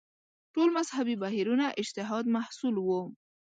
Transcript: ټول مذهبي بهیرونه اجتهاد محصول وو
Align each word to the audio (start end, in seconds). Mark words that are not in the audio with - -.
ټول 0.53 0.69
مذهبي 0.77 1.15
بهیرونه 1.23 1.65
اجتهاد 1.81 2.25
محصول 2.35 2.75
وو 2.79 3.01